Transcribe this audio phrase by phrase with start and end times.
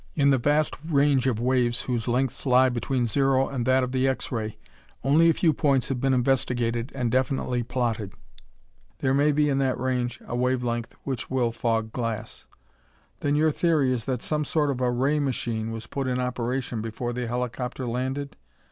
[0.15, 4.07] In the vast range of waves whose lengths lie between zero and that of the
[4.07, 4.57] X ray,
[5.03, 8.13] only a few points have been investigated and definitely plotted.
[8.97, 12.47] There may be in that range a wave length which will fog glass."
[13.19, 16.81] "Then your theory is that some sort of a ray machine was put in operation
[16.81, 18.35] before the helicopter landed?"